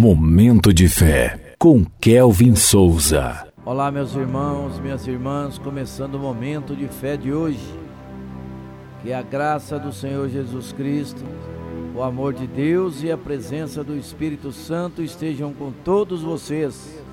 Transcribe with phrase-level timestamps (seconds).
[0.00, 3.46] Momento de fé com Kelvin Souza.
[3.66, 7.60] Olá, meus irmãos, minhas irmãs, começando o momento de fé de hoje.
[9.02, 11.22] Que a graça do Senhor Jesus Cristo,
[11.94, 17.04] o amor de Deus e a presença do Espírito Santo estejam com todos vocês.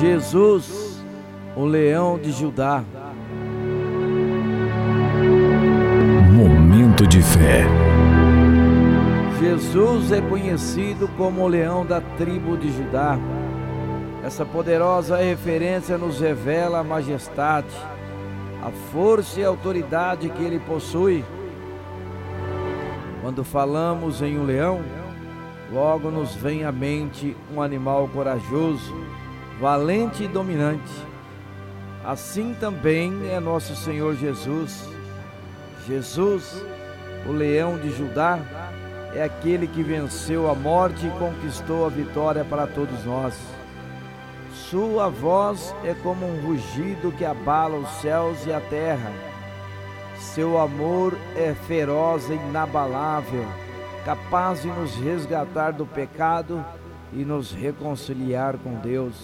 [0.00, 1.02] Jesus,
[1.56, 2.84] o leão de Judá.
[6.36, 7.79] Momento de fé.
[9.50, 13.18] Jesus é conhecido como o leão da tribo de Judá.
[14.22, 17.74] Essa poderosa referência nos revela a majestade,
[18.62, 21.24] a força e a autoridade que ele possui.
[23.22, 24.82] Quando falamos em um leão,
[25.72, 28.94] logo nos vem à mente um animal corajoso,
[29.60, 30.92] valente e dominante.
[32.04, 34.88] Assim também é nosso Senhor Jesus.
[35.88, 36.64] Jesus,
[37.26, 38.38] o leão de Judá,
[39.14, 43.34] é aquele que venceu a morte e conquistou a vitória para todos nós.
[44.52, 49.12] Sua voz é como um rugido que abala os céus e a terra.
[50.16, 53.44] Seu amor é feroz e inabalável,
[54.04, 56.64] capaz de nos resgatar do pecado
[57.12, 59.14] e nos reconciliar com Deus.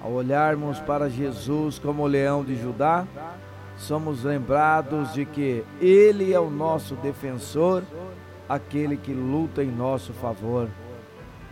[0.00, 3.04] Ao olharmos para Jesus como o leão de Judá,
[3.76, 7.82] somos lembrados de que Ele é o nosso defensor
[8.48, 10.68] aquele que luta em nosso favor.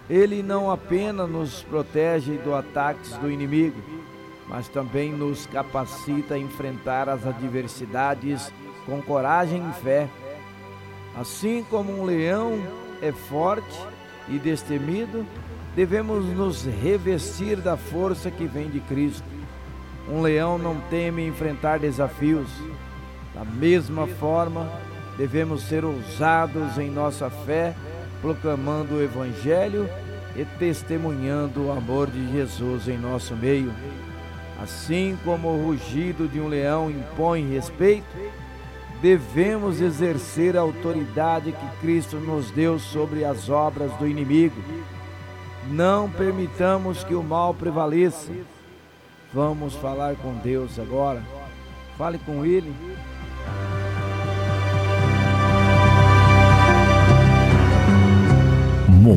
[0.08, 3.80] Ele não apenas nos protege dos ataques do inimigo,
[4.48, 8.52] mas também nos capacita a enfrentar as adversidades
[8.84, 10.08] com coragem e fé.
[11.16, 12.58] Assim como um leão
[13.00, 13.78] é forte
[14.28, 15.24] e destemido,
[15.76, 19.24] devemos nos revestir da força que vem de Cristo.
[20.08, 22.48] Um leão não teme enfrentar desafios.
[23.32, 24.68] Da mesma forma,
[25.16, 27.74] devemos ser ousados em nossa fé,
[28.20, 29.88] proclamando o Evangelho
[30.36, 33.72] e testemunhando o amor de Jesus em nosso meio.
[34.62, 38.06] Assim como o rugido de um leão impõe respeito,
[39.00, 44.62] devemos exercer a autoridade que Cristo nos deu sobre as obras do inimigo.
[45.70, 48.30] Não permitamos que o mal prevaleça.
[49.32, 51.22] Vamos falar com Deus agora.
[51.96, 52.74] Fale com Ele.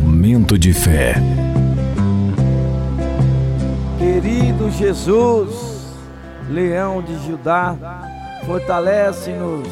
[0.03, 1.15] Momento de fé.
[3.97, 5.95] Querido Jesus,
[6.49, 7.77] leão de Judá,
[8.45, 9.65] fortalece-nos,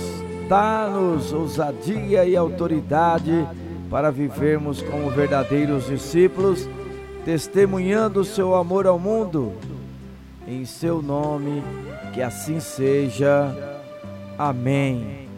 [0.47, 3.46] dá-nos ousadia e autoridade
[3.90, 6.68] para vivermos como verdadeiros discípulos,
[7.25, 9.52] testemunhando o seu amor ao mundo.
[10.48, 11.62] Em seu nome,
[12.13, 13.53] que assim seja.
[14.38, 15.30] Amém.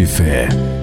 [0.00, 0.79] De fé.